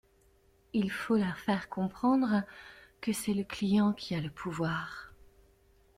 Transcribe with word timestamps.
Il 0.73 0.89
faut 0.89 1.15
leur 1.15 1.37
faire 1.37 1.69
comprendre 1.69 2.41
que 3.01 3.13
c’est 3.13 3.35
le 3.35 3.43
client 3.43 3.93
qui 3.93 4.15
a 4.15 4.19
le 4.19 4.31
pouvoir. 4.31 5.13